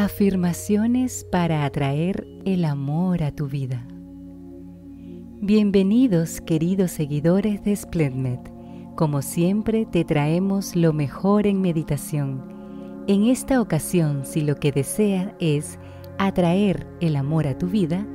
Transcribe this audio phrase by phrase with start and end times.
[0.00, 3.84] Afirmaciones para atraer el amor a tu vida.
[5.40, 8.38] Bienvenidos queridos seguidores de Splendmed.
[8.94, 12.44] Como siempre te traemos lo mejor en meditación.
[13.08, 15.80] En esta ocasión, si lo que desea es
[16.16, 18.06] atraer el amor a tu vida,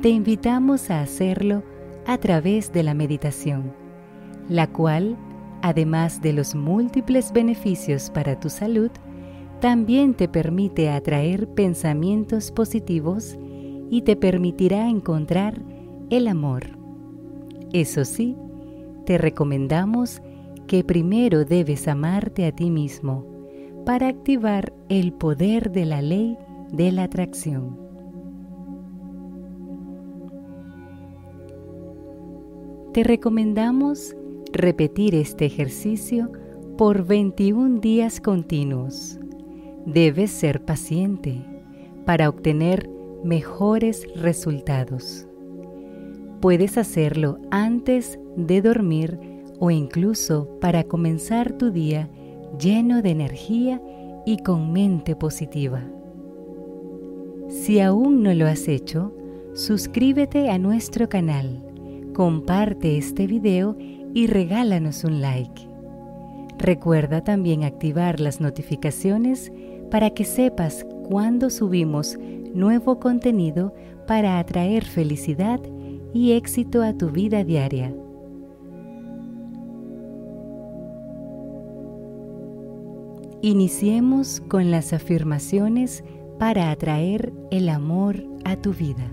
[0.00, 1.62] te invitamos a hacerlo
[2.06, 3.74] a través de la meditación,
[4.48, 5.18] la cual,
[5.60, 8.90] además de los múltiples beneficios para tu salud,
[9.60, 13.38] también te permite atraer pensamientos positivos
[13.90, 15.62] y te permitirá encontrar
[16.10, 16.66] el amor.
[17.72, 18.36] Eso sí,
[19.04, 20.20] te recomendamos
[20.66, 23.24] que primero debes amarte a ti mismo
[23.84, 26.36] para activar el poder de la ley
[26.72, 27.78] de la atracción.
[32.92, 34.16] Te recomendamos
[34.52, 36.32] repetir este ejercicio
[36.76, 39.20] por 21 días continuos.
[39.86, 41.44] Debes ser paciente
[42.04, 42.90] para obtener
[43.22, 45.28] mejores resultados.
[46.40, 49.18] Puedes hacerlo antes de dormir
[49.60, 52.10] o incluso para comenzar tu día
[52.60, 53.80] lleno de energía
[54.26, 55.84] y con mente positiva.
[57.48, 59.14] Si aún no lo has hecho,
[59.54, 61.62] suscríbete a nuestro canal,
[62.12, 63.76] comparte este video
[64.12, 65.68] y regálanos un like.
[66.58, 69.52] Recuerda también activar las notificaciones
[69.90, 72.18] para que sepas cuando subimos
[72.54, 73.74] nuevo contenido
[74.06, 75.60] para atraer felicidad
[76.12, 77.94] y éxito a tu vida diaria.
[83.42, 86.02] Iniciemos con las afirmaciones
[86.38, 89.10] para atraer el amor a tu vida.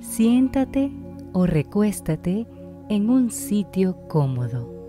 [0.00, 0.92] Siéntate
[1.32, 2.46] o recuéstate
[2.88, 4.79] en un sitio cómodo,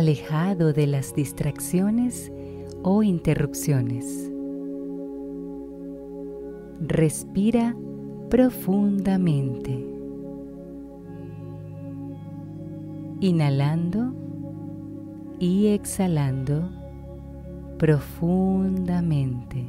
[0.00, 2.32] alejado de las distracciones
[2.82, 4.32] o interrupciones.
[6.80, 7.76] Respira
[8.30, 9.86] profundamente.
[13.20, 14.14] Inhalando
[15.38, 16.70] y exhalando
[17.76, 19.66] profundamente.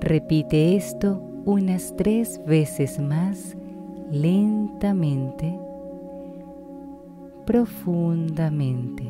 [0.00, 3.54] Repite esto unas tres veces más
[4.10, 5.54] lentamente,
[7.46, 9.04] profundamente.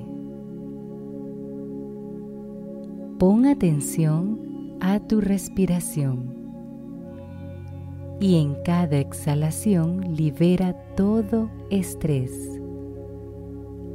[3.19, 6.34] Pon atención a tu respiración
[8.20, 12.31] y en cada exhalación libera todo estrés,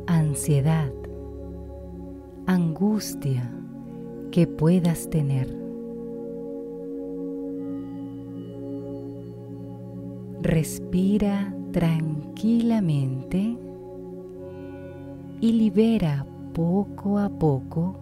[0.06, 0.92] ansiedad,
[2.46, 3.52] angustia
[4.31, 5.56] que puedas tener.
[10.42, 13.58] Respira tranquilamente
[15.40, 17.96] y libera poco a poco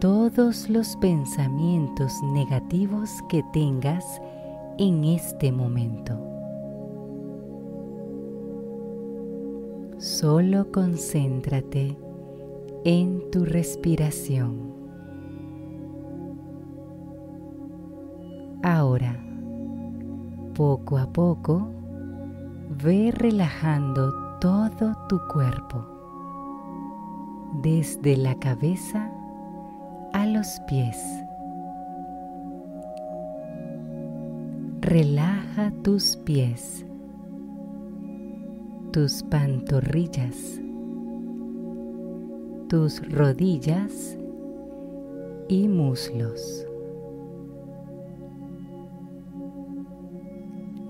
[0.00, 4.04] todos los pensamientos negativos que tengas
[4.78, 6.18] en este momento.
[9.98, 11.96] Solo concéntrate
[12.84, 14.74] en tu respiración.
[18.62, 19.18] Ahora,
[20.54, 21.68] poco a poco,
[22.82, 25.86] ve relajando todo tu cuerpo,
[27.62, 29.10] desde la cabeza
[30.12, 30.98] a los pies.
[34.80, 36.84] Relaja tus pies,
[38.92, 40.60] tus pantorrillas,
[42.68, 44.18] tus rodillas
[45.48, 46.66] y muslos.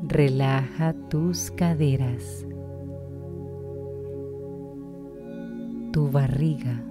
[0.03, 2.47] Relaja tus caderas,
[5.95, 6.83] tu barriga,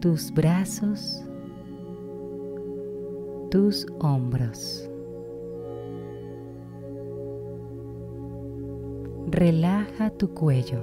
[0.00, 1.22] tus brazos,
[3.50, 4.88] tus hombros.
[9.30, 10.80] Relaja tu cuello,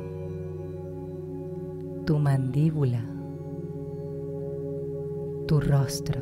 [2.06, 3.04] tu mandíbula,
[5.48, 6.22] tu rostro.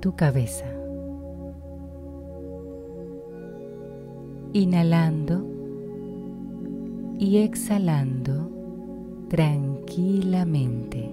[0.00, 0.64] Tu cabeza.
[4.54, 5.57] Inhalando
[7.18, 8.50] y exhalando
[9.28, 11.10] tranquilamente.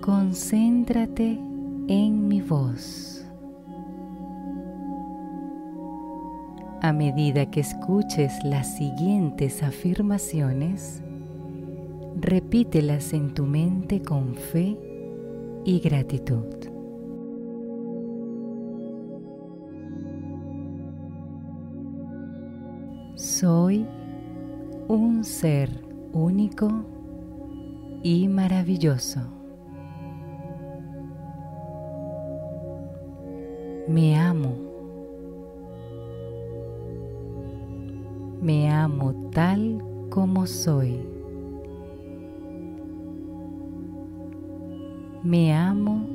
[0.00, 1.38] Concéntrate
[1.88, 3.24] en mi voz.
[6.82, 11.02] A medida que escuches las siguientes afirmaciones,
[12.20, 14.78] repítelas en tu mente con fe
[15.64, 16.75] y gratitud.
[23.16, 23.86] Soy
[24.88, 25.70] un ser
[26.12, 26.68] único
[28.02, 29.20] y maravilloso.
[33.88, 34.54] Me amo.
[38.42, 41.00] Me amo tal como soy.
[45.22, 46.06] Me amo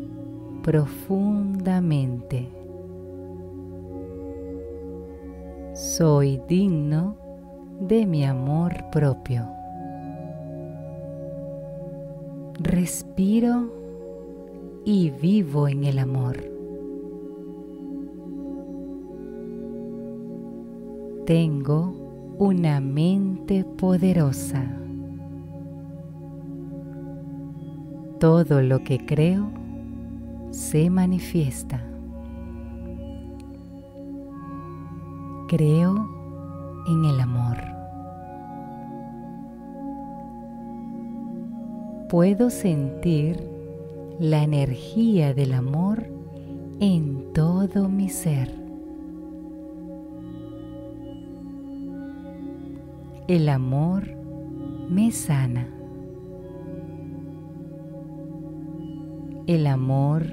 [0.61, 2.60] profundamente.
[5.81, 7.17] Soy digno
[7.79, 9.47] de mi amor propio.
[12.59, 13.73] Respiro
[14.85, 16.37] y vivo en el amor.
[21.25, 24.63] Tengo una mente poderosa.
[28.19, 29.49] Todo lo que creo
[30.51, 31.90] se manifiesta.
[35.51, 36.07] Creo
[36.87, 37.57] en el amor.
[42.07, 43.49] Puedo sentir
[44.17, 46.05] la energía del amor
[46.79, 48.49] en todo mi ser.
[53.27, 54.07] El amor
[54.89, 55.67] me sana.
[59.47, 60.23] El amor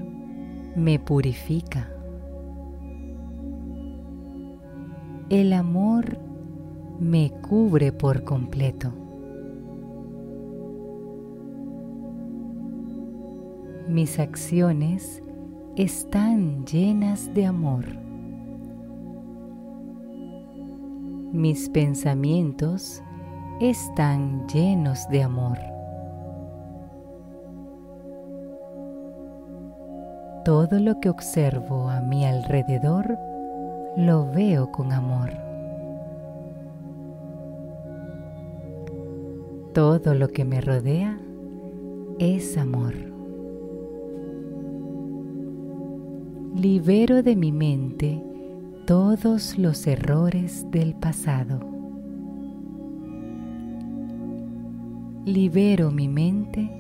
[0.76, 1.97] me purifica.
[5.30, 6.18] El amor
[6.98, 8.94] me cubre por completo.
[13.86, 15.22] Mis acciones
[15.76, 17.84] están llenas de amor.
[21.30, 23.02] Mis pensamientos
[23.60, 25.58] están llenos de amor.
[30.46, 33.27] Todo lo que observo a mi alrededor
[33.96, 35.30] lo veo con amor.
[39.72, 41.18] Todo lo que me rodea
[42.18, 42.94] es amor.
[46.54, 48.22] Libero de mi mente
[48.86, 51.60] todos los errores del pasado.
[55.24, 56.70] Libero mi mente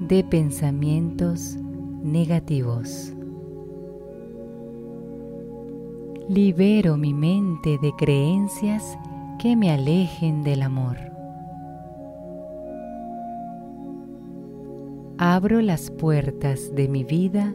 [0.00, 1.56] de pensamientos
[2.02, 3.12] negativos.
[6.28, 8.96] Libero mi mente de creencias
[9.40, 10.96] que me alejen del amor.
[15.18, 17.52] Abro las puertas de mi vida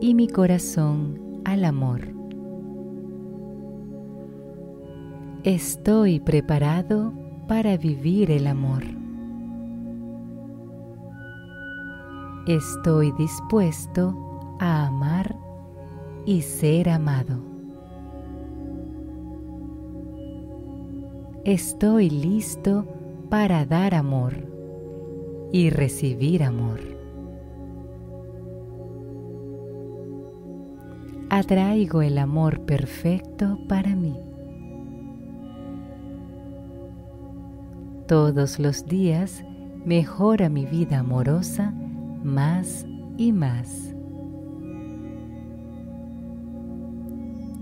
[0.00, 2.08] y mi corazón al amor.
[5.44, 7.12] Estoy preparado
[7.46, 8.82] para vivir el amor.
[12.48, 15.36] Estoy dispuesto a amar
[16.26, 17.51] y ser amado.
[21.44, 22.86] Estoy listo
[23.28, 24.34] para dar amor
[25.50, 26.78] y recibir amor.
[31.30, 34.16] Atraigo el amor perfecto para mí.
[38.06, 39.44] Todos los días
[39.84, 41.72] mejora mi vida amorosa
[42.22, 42.86] más
[43.16, 43.96] y más.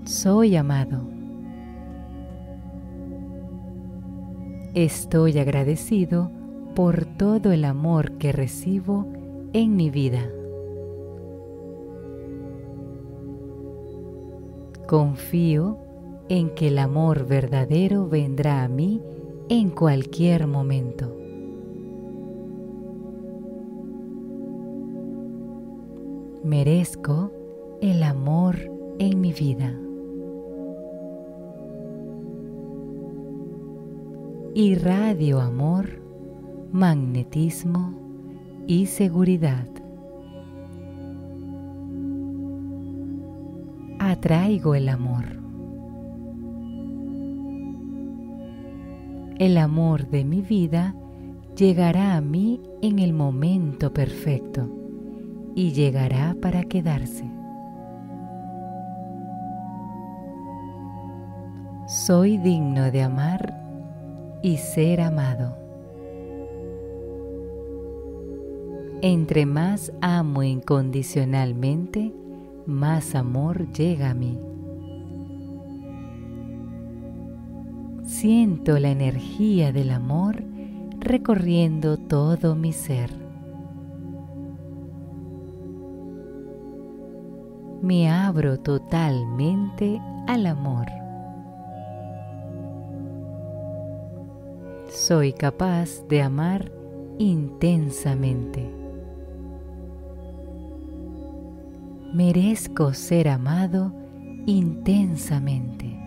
[0.05, 1.20] Soy amado.
[4.73, 6.31] Estoy agradecido
[6.75, 9.05] por todo el amor que recibo
[9.51, 10.31] en mi vida.
[14.87, 15.77] Confío
[16.29, 19.01] en que el amor verdadero vendrá a mí
[19.49, 21.17] en cualquier momento.
[26.45, 27.33] Merezco
[27.81, 28.55] el amor
[28.99, 29.77] en mi vida.
[34.53, 36.01] Irradio amor,
[36.71, 37.93] magnetismo
[38.67, 39.67] y seguridad.
[43.99, 45.41] Atraigo el amor.
[49.41, 50.93] el amor de mi vida
[51.57, 54.69] llegará a mí en el momento perfecto
[55.55, 57.25] y llegará para quedarse.
[61.87, 63.60] Soy digno de amar
[64.41, 65.55] y ser amado.
[69.01, 72.13] Entre más amo incondicionalmente,
[72.67, 74.39] más amor llega a mí.
[78.03, 80.43] Siento la energía del amor
[80.99, 83.09] recorriendo todo mi ser.
[87.81, 91.00] Me abro totalmente al amor.
[94.91, 96.69] Soy capaz de amar
[97.17, 98.69] intensamente.
[102.13, 103.93] Merezco ser amado
[104.45, 105.97] intensamente.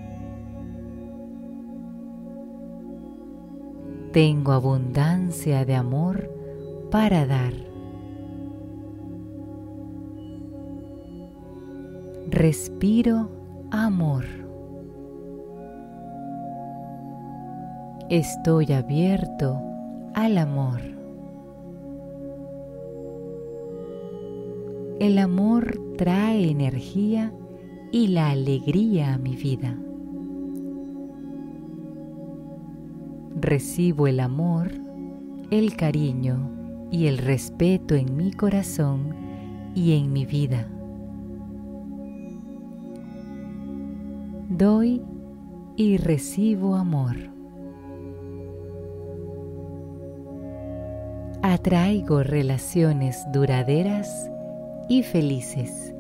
[4.13, 6.31] Tengo abundancia de amor
[6.91, 7.55] para dar.
[12.29, 13.31] Respiro
[13.71, 14.44] amor.
[18.15, 19.61] Estoy abierto
[20.15, 20.81] al amor.
[25.01, 27.33] El amor trae energía
[27.91, 29.77] y la alegría a mi vida.
[33.41, 34.71] Recibo el amor,
[35.51, 36.53] el cariño
[36.93, 39.13] y el respeto en mi corazón
[39.75, 40.69] y en mi vida.
[44.51, 45.03] Doy
[45.75, 47.34] y recibo amor.
[51.47, 54.31] Atraigo relaciones duraderas
[54.89, 55.95] y felices.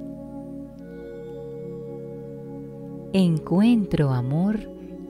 [3.13, 4.59] Encuentro amor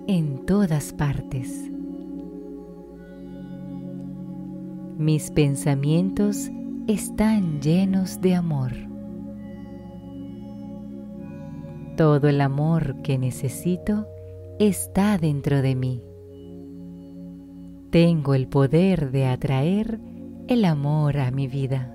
[0.08, 1.70] en todas partes.
[4.98, 6.50] Mis pensamientos
[6.88, 8.72] están llenos de amor.
[11.96, 14.08] Todo el amor que necesito
[14.58, 16.02] está dentro de mí.
[17.90, 20.00] Tengo el poder de atraer
[20.46, 21.90] el amor a mi vida.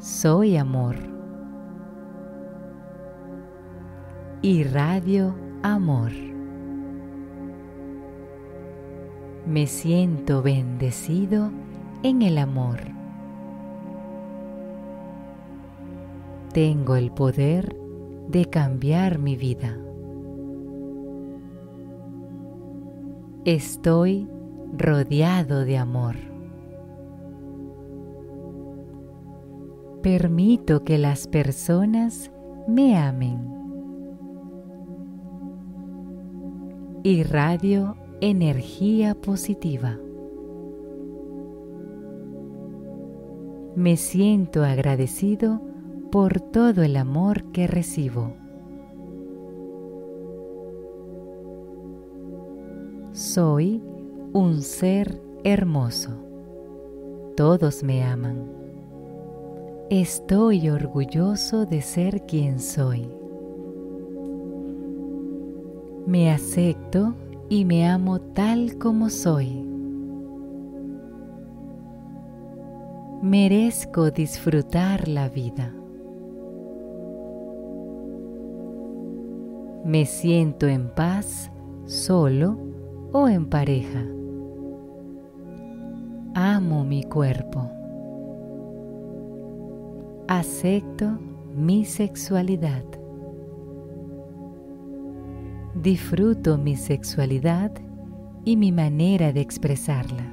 [0.00, 0.96] Soy amor.
[4.42, 6.10] Irradio amor.
[9.46, 11.52] Me siento bendecido
[12.02, 12.80] en el amor.
[16.52, 17.76] Tengo el poder
[18.28, 19.78] de cambiar mi vida.
[23.44, 24.28] Estoy
[24.78, 26.14] rodeado de amor.
[30.00, 32.30] Permito que las personas
[32.68, 33.40] me amen.
[37.02, 39.98] Irradio energía positiva.
[43.74, 45.60] Me siento agradecido
[46.12, 48.41] por todo el amor que recibo.
[53.12, 53.82] Soy
[54.32, 56.12] un ser hermoso.
[57.36, 58.50] Todos me aman.
[59.90, 63.06] Estoy orgulloso de ser quien soy.
[66.06, 67.12] Me acepto
[67.50, 69.62] y me amo tal como soy.
[73.20, 75.74] Merezco disfrutar la vida.
[79.84, 81.50] Me siento en paz
[81.84, 82.71] solo
[83.12, 84.04] o en pareja.
[86.34, 87.70] Amo mi cuerpo.
[90.28, 91.18] Acepto
[91.54, 92.84] mi sexualidad.
[95.74, 97.72] Disfruto mi sexualidad
[98.44, 100.32] y mi manera de expresarla.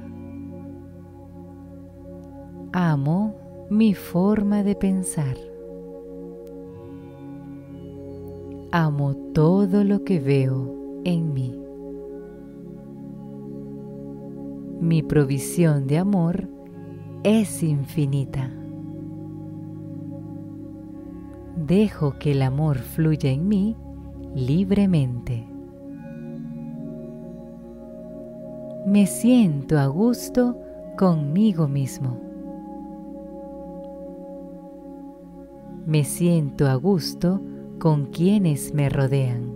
[2.72, 3.34] Amo
[3.68, 5.36] mi forma de pensar.
[8.72, 11.69] Amo todo lo que veo en mí.
[14.80, 16.48] Mi provisión de amor
[17.22, 18.50] es infinita.
[21.54, 23.76] Dejo que el amor fluya en mí
[24.34, 25.46] libremente.
[28.86, 30.56] Me siento a gusto
[30.96, 32.18] conmigo mismo.
[35.84, 37.42] Me siento a gusto
[37.78, 39.49] con quienes me rodean.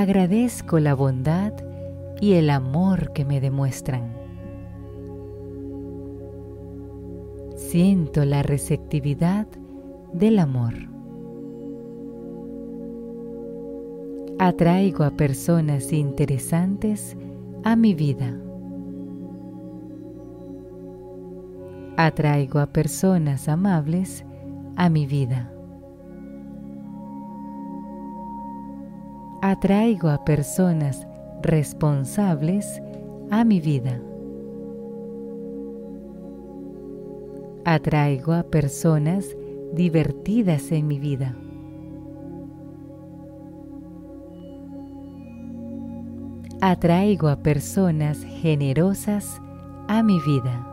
[0.00, 1.52] Agradezco la bondad
[2.20, 4.14] y el amor que me demuestran.
[7.56, 9.48] Siento la receptividad
[10.12, 10.74] del amor.
[14.38, 17.16] Atraigo a personas interesantes
[17.64, 18.40] a mi vida.
[21.96, 24.24] Atraigo a personas amables
[24.76, 25.57] a mi vida.
[29.40, 31.06] Atraigo a personas
[31.42, 32.82] responsables
[33.30, 34.00] a mi vida.
[37.64, 39.36] Atraigo a personas
[39.72, 41.36] divertidas en mi vida.
[46.60, 49.40] Atraigo a personas generosas
[49.86, 50.66] a mi vida.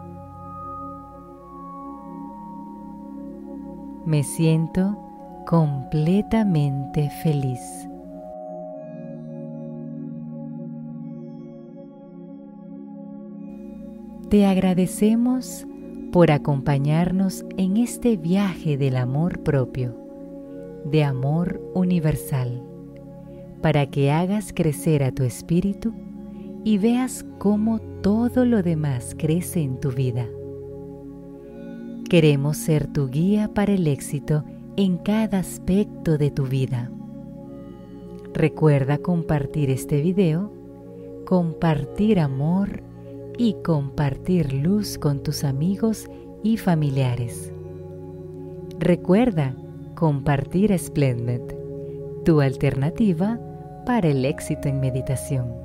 [4.07, 4.98] Me siento
[5.45, 7.62] completamente feliz.
[14.36, 15.65] Te agradecemos
[16.12, 19.96] por acompañarnos en este viaje del amor propio,
[20.84, 22.62] de amor universal,
[23.62, 25.94] para que hagas crecer a tu espíritu
[26.65, 30.27] y veas cómo todo lo demás crece en tu vida.
[32.10, 34.44] Queremos ser tu guía para el éxito
[34.75, 36.92] en cada aspecto de tu vida.
[38.34, 40.51] Recuerda compartir este video,
[41.24, 42.84] compartir amor
[43.38, 46.08] y compartir luz con tus amigos
[46.44, 47.51] y familiares.
[48.80, 49.56] Recuerda
[49.96, 51.42] compartir Splendid,
[52.24, 53.39] tu alternativa
[53.86, 55.64] para el éxito en meditación.